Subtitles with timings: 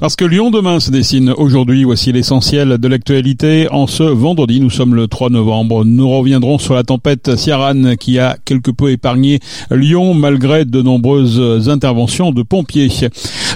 [0.00, 3.66] Parce que Lyon demain se dessine aujourd'hui, voici l'essentiel de l'actualité.
[3.72, 5.84] En ce vendredi, nous sommes le 3 novembre.
[5.84, 9.40] Nous reviendrons sur la tempête Ciaran qui a quelque peu épargné
[9.72, 12.90] Lyon malgré de nombreuses interventions de pompiers.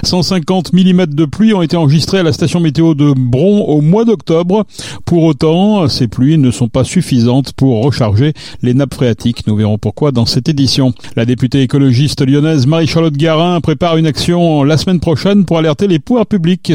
[0.03, 4.03] 150 mm de pluie ont été enregistrés à la station météo de Bron au mois
[4.03, 4.65] d'octobre.
[5.05, 9.47] Pour autant, ces pluies ne sont pas suffisantes pour recharger les nappes phréatiques.
[9.47, 10.93] Nous verrons pourquoi dans cette édition.
[11.15, 15.99] La députée écologiste lyonnaise Marie-Charlotte Garin prépare une action la semaine prochaine pour alerter les
[15.99, 16.25] pouvoirs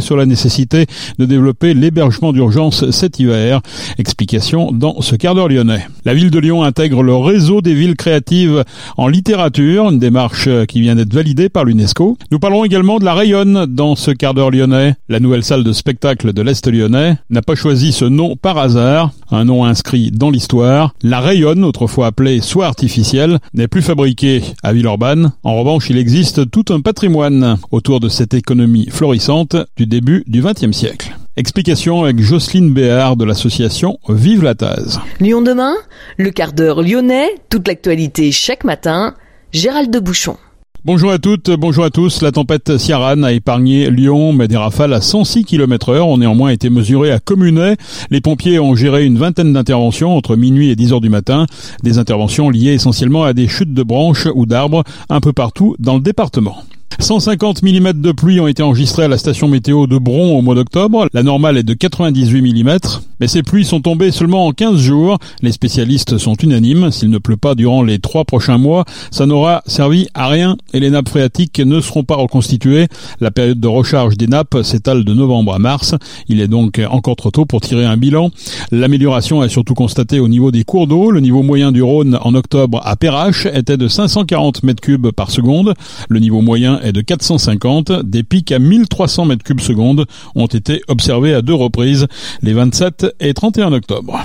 [0.01, 0.87] sur la nécessité
[1.19, 3.61] de développer l'hébergement d'urgence cet hiver.
[3.99, 5.87] Explication dans ce quart d'heure lyonnais.
[6.05, 8.65] La ville de Lyon intègre le réseau des villes créatives
[8.97, 12.17] en littérature, une démarche qui vient d'être validée par l'UNESCO.
[12.31, 14.95] Nous parlerons également de la Rayonne dans ce quart d'heure lyonnais.
[15.09, 19.11] La nouvelle salle de spectacle de l'Est lyonnais n'a pas choisi ce nom par hasard,
[19.31, 20.95] un nom inscrit dans l'histoire.
[21.03, 25.33] La Rayonne, autrefois appelée Soie artificielle, n'est plus fabriquée à Villeurbanne.
[25.43, 30.43] En revanche, il existe tout un patrimoine autour de cette économie florissante du début du
[30.43, 31.17] XXe siècle.
[31.37, 35.01] Explication avec Jocelyne Béard de l'association Vive la Taze.
[35.21, 35.75] Lyon demain,
[36.17, 39.15] le quart d'heure lyonnais, toute l'actualité chaque matin,
[39.53, 40.37] Gérald de Bouchon.
[40.85, 42.23] Bonjour à toutes, bonjour à tous.
[42.23, 46.51] La tempête Ciaran a épargné Lyon, mais des rafales à 106 km heure ont néanmoins
[46.51, 47.77] été mesurées à Communet.
[48.11, 51.47] Les pompiers ont géré une vingtaine d'interventions entre minuit et 10 heures du matin.
[51.83, 55.97] Des interventions liées essentiellement à des chutes de branches ou d'arbres un peu partout dans
[55.97, 56.63] le département.
[57.01, 60.57] 150 mm de pluie ont été enregistrés à la station météo de Bron au mois
[60.57, 61.09] d'octobre.
[61.13, 62.79] La normale est de 98 mm.
[63.21, 65.19] Mais ces pluies sont tombées seulement en 15 jours.
[65.43, 66.91] Les spécialistes sont unanimes.
[66.91, 70.81] S'il ne pleut pas durant les trois prochains mois, ça n'aura servi à rien et
[70.81, 72.89] les nappes phréatiques ne seront pas reconstituées.
[73.21, 75.95] La période de recharge des nappes s'étale de novembre à mars.
[76.29, 78.31] Il est donc encore trop tôt pour tirer un bilan.
[78.73, 81.11] L'amélioration est surtout constatée au niveau des cours d'eau.
[81.11, 85.31] Le niveau moyen du Rhône en octobre à Perrache était de 540 mètres cubes par
[85.31, 85.75] seconde.
[86.09, 87.93] Le niveau moyen de 450.
[88.05, 92.07] Des pics à 1300 mètres cubes secondes ont été observés à deux reprises,
[92.43, 94.23] les 27 et 31 octobre.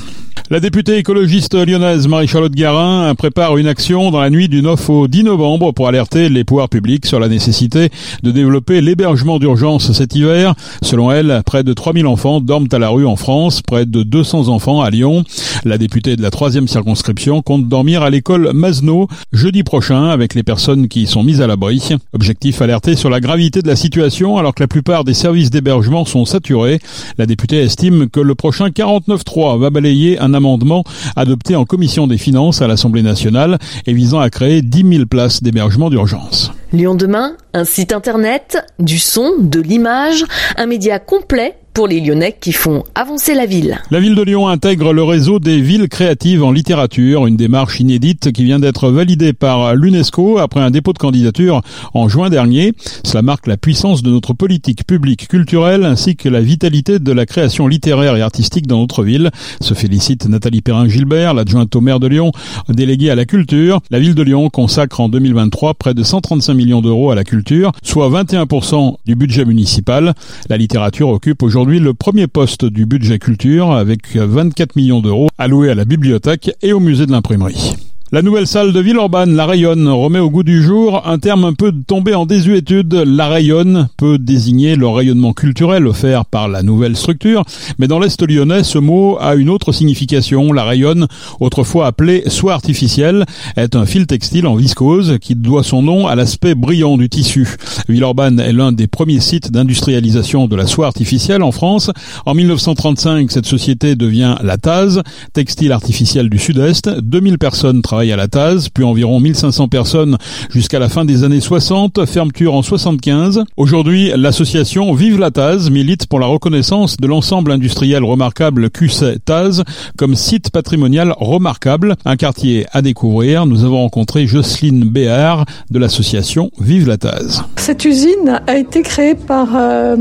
[0.50, 5.08] La députée écologiste lyonnaise Marie-Charlotte Garin prépare une action dans la nuit du 9 au
[5.08, 7.90] 10 novembre pour alerter les pouvoirs publics sur la nécessité
[8.24, 10.54] de développer l'hébergement d'urgence cet hiver.
[10.81, 14.50] Selon elle, près de 3000 enfants dorment à la rue en France, près de 200
[14.50, 15.24] enfants à Lyon.
[15.64, 20.44] La députée de la troisième circonscription compte dormir à l'école Masno jeudi prochain avec les
[20.44, 21.96] personnes qui y sont mises à l'abri.
[22.12, 26.04] Objectif alerter sur la gravité de la situation alors que la plupart des services d'hébergement
[26.04, 26.80] sont saturés.
[27.18, 30.83] La députée estime que le prochain 49.3 va balayer un amendement
[31.16, 35.44] adopté en commission des finances à l'Assemblée nationale et visant à créer 10 000 places
[35.44, 36.51] d'hébergement d'urgence.
[36.71, 40.25] Lyon demain, un site internet, du son, de l'image,
[40.57, 43.81] un média complet pour les Lyonnais qui font avancer la ville.
[43.89, 48.31] La ville de Lyon intègre le réseau des villes créatives en littérature, une démarche inédite
[48.31, 51.62] qui vient d'être validée par l'UNESCO après un dépôt de candidature
[51.94, 52.73] en juin dernier.
[53.03, 57.25] Cela marque la puissance de notre politique publique culturelle ainsi que la vitalité de la
[57.25, 59.31] création littéraire et artistique dans notre ville.
[59.59, 62.31] Se félicite Nathalie Perrin-Gilbert, l'adjointe au maire de Lyon,
[62.69, 63.81] déléguée à la culture.
[63.89, 67.72] La ville de Lyon consacre en 2023 près de 135 millions d'euros à la culture,
[67.81, 70.13] soit 21% du budget municipal.
[70.50, 75.29] La littérature occupe aujourd'hui aujourd'hui le premier poste du budget culture avec 24 millions d'euros
[75.38, 77.74] alloués à la bibliothèque et au musée de l'imprimerie.
[78.13, 81.53] La nouvelle salle de Villeurbanne, la Rayonne, remet au goût du jour un terme un
[81.53, 82.94] peu tombé en désuétude.
[82.94, 87.44] La Rayonne peut désigner le rayonnement culturel offert par la nouvelle structure,
[87.79, 90.53] mais dans l'Est lyonnais, ce mot a une autre signification.
[90.53, 91.07] La Rayonne,
[91.40, 93.25] autrefois appelée soie artificielle,
[93.57, 97.56] est un fil textile en viscose qui doit son nom à l'aspect brillant du tissu.
[97.90, 101.90] Villeurbanne est l'un des premiers sites d'industrialisation de la soie artificielle en France.
[102.28, 105.01] En 1935, cette société devient la Taz,
[105.34, 106.91] textile artificiel du Sud-Est.
[107.01, 110.17] 2000 personnes travaillent à la Taz, puis environ 1500 personnes
[110.50, 113.44] jusqu'à la fin des années 60, fermeture en 75.
[113.57, 119.63] Aujourd'hui, l'association Vive la Taz milite pour la reconnaissance de l'ensemble industriel remarquable QC Taz
[119.97, 123.45] comme site patrimonial remarquable, un quartier à découvrir.
[123.45, 127.44] Nous avons rencontré Jocelyne Béard de l'association Vive la Taz.
[127.55, 129.95] Cette usine a été créée par euh,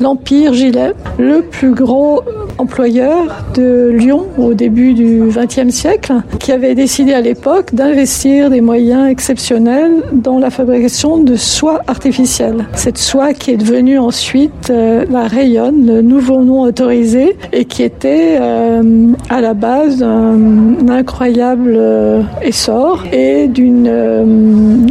[0.00, 2.22] l'Empire Gilet, le plus gros
[2.58, 7.41] employeur de Lyon au début du XXe siècle, qui avait décidé à l'époque
[7.72, 12.66] d'investir des moyens exceptionnels dans la fabrication de soie artificielle.
[12.74, 17.82] Cette soie qui est devenue ensuite euh, la Rayonne, le nouveau nom autorisé, et qui
[17.82, 23.90] était euh, à la base d'un incroyable euh, essor et d'une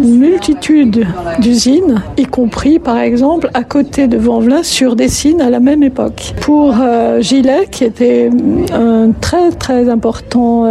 [0.02, 1.08] multitude
[1.40, 6.34] d'usines, y compris par exemple à côté de Vanvelin sur Dessines à la même époque.
[6.42, 6.76] Pour
[7.20, 8.30] Gilet, qui était
[8.74, 10.66] un très très important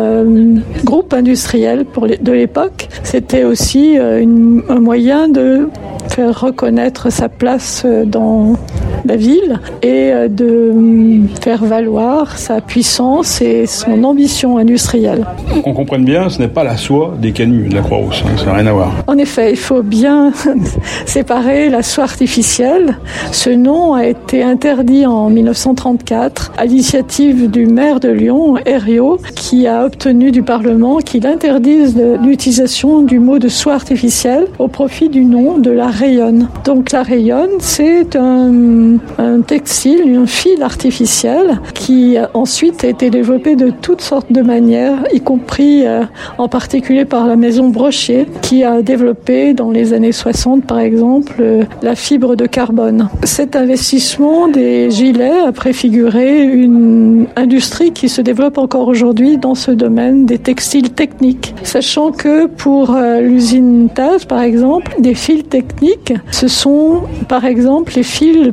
[0.84, 2.88] groupe industriel, pour de l'époque.
[3.02, 5.68] C'était aussi une, un moyen de
[6.08, 8.56] faire reconnaître sa place dans
[9.04, 15.26] la ville et euh, de faire valoir sa puissance et son ambition industrielle.
[15.62, 18.46] Qu'on comprenne bien, ce n'est pas la soie des canuts de la Croix-Rousse, hein, ça
[18.46, 18.92] n'a rien à voir.
[19.06, 20.32] En effet, il faut bien
[21.06, 22.96] séparer la soie artificielle.
[23.32, 29.66] Ce nom a été interdit en 1934 à l'initiative du maire de Lyon, Herriot, qui
[29.66, 35.24] a obtenu du Parlement qu'il interdise l'utilisation du mot de soie artificielle au profit du
[35.24, 36.48] nom de la rayonne.
[36.64, 43.56] Donc la rayonne, c'est un un, textile, un fil artificiel qui ensuite a été développé
[43.56, 46.04] de toutes sortes de manières, y compris euh,
[46.38, 51.34] en particulier par la maison Brochier qui a développé dans les années 60 par exemple
[51.40, 53.08] euh, la fibre de carbone.
[53.24, 59.70] Cet investissement des gilets a préfiguré une industrie qui se développe encore aujourd'hui dans ce
[59.70, 66.14] domaine des textiles techniques, sachant que pour euh, l'usine Taz par exemple, des fils techniques,
[66.30, 68.52] ce sont par exemple les fils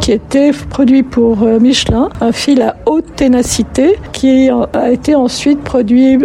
[0.00, 5.60] qui était produit pour euh, Michelin, un fil à haute ténacité qui a été ensuite
[5.60, 6.18] produit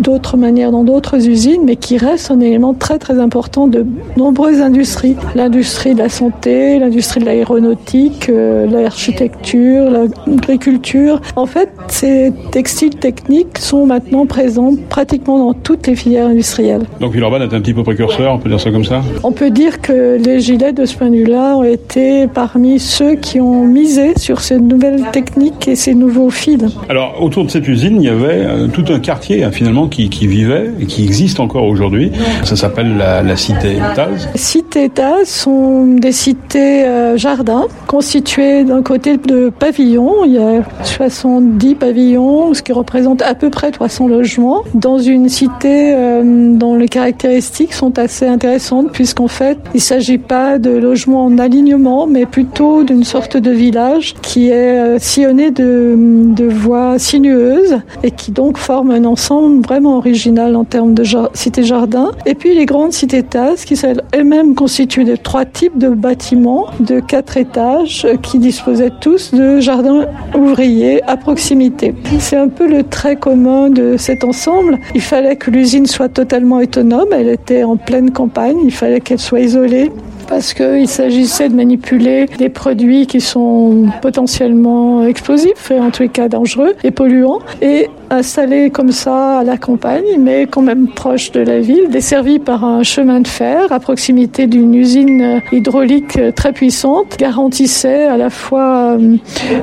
[0.00, 3.84] d'autres manières dans d'autres usines, mais qui reste un élément très très important de
[4.16, 5.16] nombreuses industries.
[5.34, 9.90] L'industrie de la santé, l'industrie de l'aéronautique, euh, l'architecture,
[10.26, 11.20] l'agriculture.
[11.36, 16.84] En fait, ces textiles techniques sont maintenant présents pratiquement dans toutes les filières industrielles.
[17.00, 19.02] Donc Villeurbanne est un petit peu précurseur, on peut dire ça comme ça?
[19.22, 23.16] On peut dire que les gilets de ce point de vue-là ont été parmi ceux
[23.16, 26.64] qui ont misé sur ces nouvelles techniques et ces nouveaux fils.
[26.88, 30.08] Alors, autour de cette usine, il y avait euh, tout un quartier hein, finalement qui,
[30.26, 32.12] vivait et qui existe encore aujourd'hui.
[32.44, 34.30] Ça s'appelle la, cité Taz.
[34.36, 40.24] Cité Taz sont des cités euh, jardins constituées d'un côté de pavillons.
[40.24, 45.28] Il y a 70 pavillons, ce qui représente à peu près 300 logements, dans une
[45.28, 46.22] cité euh,
[46.56, 51.36] dont les caractéristiques sont assez intéressantes puisqu'en fait, il ne s'agit pas de logements en
[51.36, 52.45] alignement, mais plutôt
[52.84, 58.56] d'une sorte de village qui est euh, sillonné de, de voies sinueuses et qui donc
[58.56, 61.04] forme un ensemble vraiment original en termes de
[61.34, 62.12] cité-jardin.
[62.24, 67.00] Et puis les grandes cités-tasses qui sont elles-mêmes constituées de trois types de bâtiments de
[67.00, 71.94] quatre étages euh, qui disposaient tous de jardins ouvriers à proximité.
[72.18, 74.78] C'est un peu le trait commun de cet ensemble.
[74.94, 77.08] Il fallait que l'usine soit totalement autonome.
[77.12, 78.56] Elle était en pleine campagne.
[78.64, 79.90] Il fallait qu'elle soit isolée
[80.28, 86.08] parce qu'il s'agissait de manipuler des produits qui sont potentiellement explosifs et en tous les
[86.08, 87.40] cas dangereux et polluants.
[87.62, 92.38] Et installé comme ça à la campagne, mais quand même proche de la ville, desservi
[92.38, 98.30] par un chemin de fer à proximité d'une usine hydraulique très puissante, garantissait à la
[98.30, 99.16] fois euh,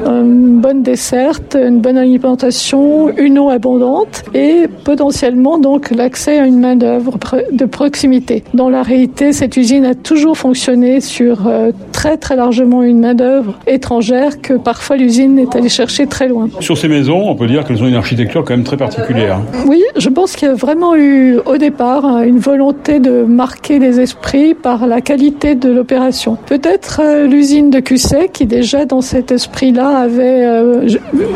[0.08, 6.60] une bonne desserte, une bonne alimentation, une eau abondante et potentiellement donc l'accès à une
[6.60, 7.18] main d'œuvre
[7.52, 8.44] de proximité.
[8.54, 13.14] Dans la réalité, cette usine a toujours fonctionné sur euh, très très largement une main
[13.14, 16.50] d'œuvre étrangère que parfois l'usine est allée chercher très loin.
[16.60, 19.40] Sur ces maisons, on peut dire qu'elles ont une architecture quand même très particulière.
[19.68, 23.80] Oui, je pense qu'il y a vraiment eu au départ hein, une volonté de marquer
[23.80, 26.38] les esprits par la qualité de l'opération.
[26.46, 30.88] Peut-être euh, l'usine de Cusset qui déjà dans cet esprit-là avait euh,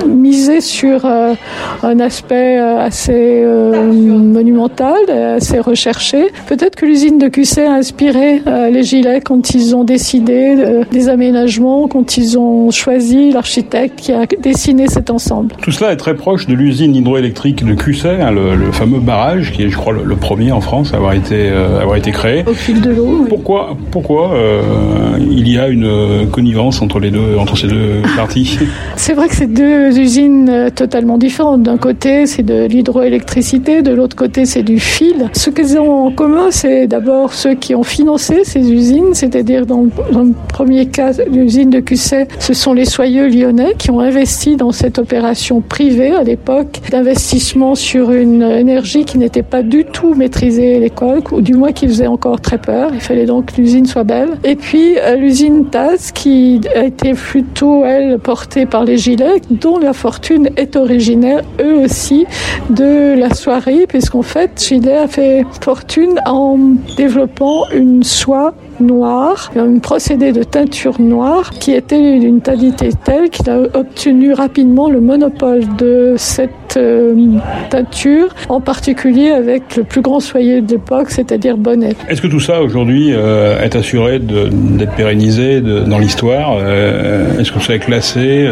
[0.08, 1.34] misé sur euh,
[1.84, 6.27] un aspect assez monumental, assez recherché.
[6.48, 10.56] Peut-être que l'usine de Cusset a inspiré les gilets quand ils ont décidé
[10.92, 15.56] des aménagements, quand ils ont choisi l'architecte qui a dessiné cet ensemble.
[15.62, 19.63] Tout cela est très proche de l'usine hydroélectrique de Cusset, hein, le, fameux barrage qui
[19.63, 22.44] est, je crois, le, premier en France à avoir été, euh, avoir été créé.
[22.48, 23.25] Au fil de l'eau.
[23.29, 24.62] Pourquoi, pourquoi euh,
[25.20, 28.60] il y a une connivence entre les deux, entre ces deux parties?
[28.96, 31.63] C'est vrai que c'est deux usines euh, totalement différentes.
[31.63, 35.29] D'un côté, c'est de l'hydroélectricité, de l'autre côté, c'est du fil.
[35.34, 39.84] Ce qu'elles ont en commun, c'est d'abord ceux qui ont financé ces usines, c'est-à-dire dans,
[39.84, 44.72] le premier cas, l'usine de Cusset, ce sont les soyeux lyonnais qui ont investi dans
[44.72, 50.75] cette opération privée à l'époque d'investissement sur une énergie qui n'était pas du tout maîtrisée
[50.75, 52.91] à l'époque, ou du moins qui faisait encore très peur.
[52.93, 54.38] Il fallait donc que l'usine soit belle.
[54.43, 59.77] Et puis euh, l'usine Taz, qui a été plutôt, elle, portée par les Gilets, dont
[59.79, 62.25] la fortune est originaire, eux aussi,
[62.69, 66.57] de la soierie, puisqu'en fait, Gilet a fait fortune en
[66.98, 73.50] développant une soie noire, un procédé de teinture noire qui était d'une qualité telle qu'il
[73.50, 77.15] a obtenu rapidement le monopole de cette euh,
[77.69, 81.96] teinture, en particulier avec le plus grand soyer de l'époque, c'est-à-dire Bonnet.
[82.07, 87.60] Est-ce que tout ça aujourd'hui euh, est assuré d'être pérennisé dans l'histoire euh, Est-ce que
[87.60, 88.48] ça est classé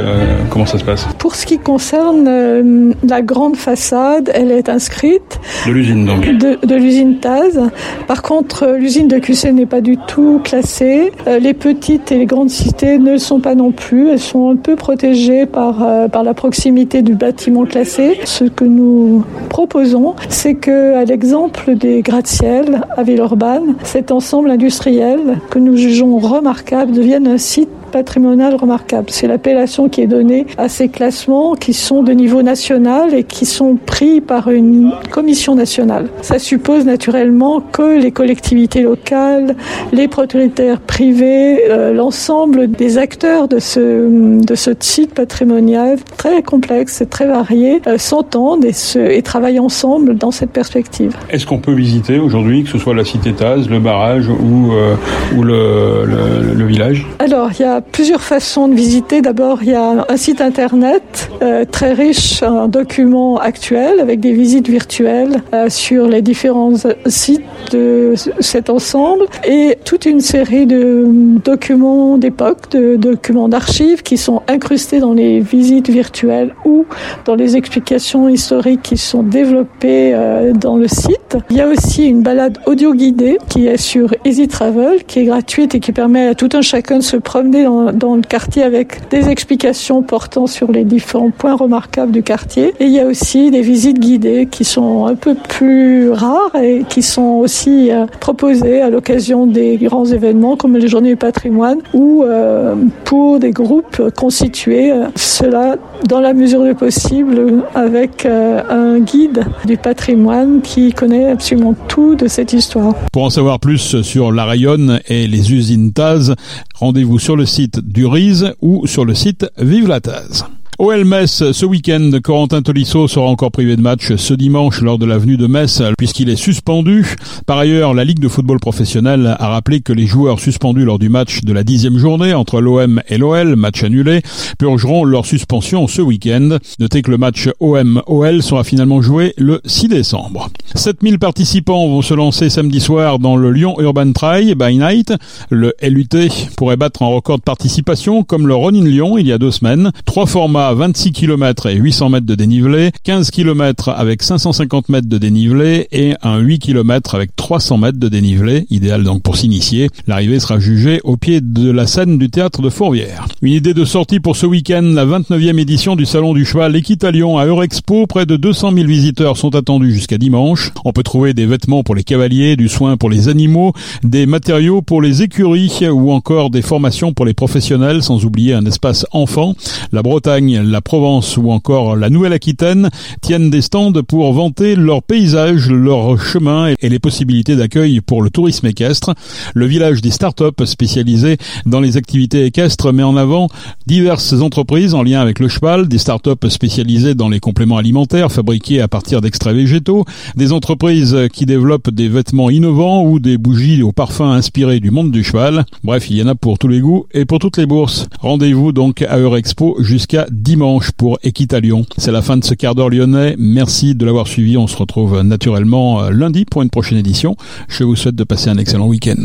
[0.49, 1.07] Comment ça se passe?
[1.19, 5.39] Pour ce qui concerne la grande façade, elle est inscrite.
[5.67, 7.59] De l'usine donc De, de l'usine Taz.
[8.07, 11.11] Par contre, l'usine de QC n'est pas du tout classée.
[11.39, 14.09] les petites et les grandes cités ne le sont pas non plus.
[14.09, 18.14] Elles sont un peu protégées par, par la proximité du bâtiment classé.
[18.23, 25.39] Ce que nous proposons, c'est que, à l'exemple des gratte-ciel à Villeurbanne, cet ensemble industriel
[25.49, 29.05] que nous jugeons remarquable devienne un site patrimonial remarquable.
[29.09, 33.45] C'est l'appellation qui est donnée à ces classements qui sont de niveau national et qui
[33.45, 36.09] sont pris par une commission nationale.
[36.21, 39.55] Ça suppose naturellement que les collectivités locales,
[39.93, 46.99] les propriétaires privés, euh, l'ensemble des acteurs de ce, de ce site patrimonial très complexe
[46.99, 51.11] et très varié euh, s'entendent et, se, et travaillent ensemble dans cette perspective.
[51.29, 54.95] Est-ce qu'on peut visiter aujourd'hui, que ce soit la cité Taz, le barrage ou, euh,
[55.35, 57.05] ou le, le, le village?
[57.19, 59.21] Alors, il y a plusieurs façons de visiter.
[59.21, 64.33] D'abord, il y a un site internet euh, très riche en documents actuels avec des
[64.33, 66.73] visites virtuelles euh, sur les différents
[67.07, 71.05] sites de cet ensemble et toute une série de
[71.43, 76.85] documents d'époque, de documents d'archives qui sont incrustés dans les visites virtuelles ou
[77.25, 81.37] dans les explications historiques qui sont développées euh, dans le site.
[81.49, 85.25] Il y a aussi une balade audio guidée qui est sur Easy Travel, qui est
[85.25, 89.09] gratuite et qui permet à tout un chacun de se promener dans le quartier avec
[89.09, 92.73] des explications portant sur les différents points remarquables du quartier.
[92.79, 96.83] Et il y a aussi des visites guidées qui sont un peu plus rares et
[96.87, 101.79] qui sont aussi euh, proposées à l'occasion des grands événements comme les Journées du patrimoine
[101.93, 102.75] ou euh,
[103.05, 110.61] pour des groupes constitués, cela dans la mesure du possible avec un guide du patrimoine
[110.61, 112.95] qui connaît absolument tout de cette histoire.
[113.11, 116.33] Pour en savoir plus sur la Rayonne et les usines Taz,
[116.75, 120.45] rendez-vous sur le site du RISE ou sur le site Vive la Thèse.
[120.77, 125.05] OL Metz, ce week-end, Corentin Tolisso sera encore privé de match ce dimanche lors de
[125.05, 127.15] la venue de Metz puisqu'il est suspendu.
[127.45, 131.07] Par ailleurs, la Ligue de football professionnel a rappelé que les joueurs suspendus lors du
[131.07, 134.21] match de la dixième journée entre l'OM et l'OL, match annulé,
[134.59, 136.57] purgeront leur suspension ce week-end.
[136.79, 140.49] Notez que le match OM-OL sera finalement joué le 6 décembre.
[140.75, 145.13] 7000 participants vont se lancer samedi soir dans le Lyon Urban Trail by Night.
[145.49, 146.09] Le LUT
[146.57, 149.91] pourrait battre un record de participation comme le Ronin Lyon il y a deux semaines.
[150.05, 155.17] Trois formats 26 km et 800 mètres de dénivelé, 15 km avec 550 mètres de
[155.17, 159.89] dénivelé et un 8 km avec 300 mètres de dénivelé, idéal donc pour s'initier.
[160.07, 163.27] L'arrivée sera jugée au pied de la scène du théâtre de Fourvière.
[163.41, 167.37] Une idée de sortie pour ce week-end, la 29e édition du Salon du Cheval Équitalion
[167.37, 168.07] à Eurexpo.
[168.07, 170.71] Près de 200 000 visiteurs sont attendus jusqu'à dimanche.
[170.83, 174.81] On peut trouver des vêtements pour les cavaliers, du soin pour les animaux, des matériaux
[174.81, 179.55] pour les écuries ou encore des formations pour les professionnels, sans oublier un espace enfant.
[179.91, 182.89] La Bretagne la Provence ou encore la Nouvelle-Aquitaine
[183.21, 188.29] tiennent des stands pour vanter leurs paysages, leurs chemins et les possibilités d'accueil pour le
[188.29, 189.13] tourisme équestre.
[189.53, 193.49] Le village des start-up spécialisés dans les activités équestres met en avant
[193.87, 198.81] diverses entreprises en lien avec le cheval, des start-up spécialisées dans les compléments alimentaires fabriqués
[198.81, 203.91] à partir d'extraits végétaux, des entreprises qui développent des vêtements innovants ou des bougies au
[203.91, 205.65] parfum inspirés du monde du cheval.
[205.83, 208.07] Bref, il y en a pour tous les goûts et pour toutes les bourses.
[208.19, 211.87] Rendez-vous donc à Eurexpo jusqu'à dimanche pour Équitalion.
[211.97, 213.35] C'est la fin de ce quart d'heure lyonnais.
[213.39, 214.57] Merci de l'avoir suivi.
[214.57, 217.35] On se retrouve naturellement euh, lundi pour une prochaine édition.
[217.67, 219.23] Je vous souhaite de passer un excellent week-end.